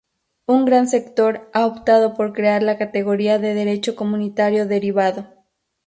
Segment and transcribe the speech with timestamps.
[0.47, 5.27] Un gran sector ha optado por crear la categoría de derecho comunitario derivado.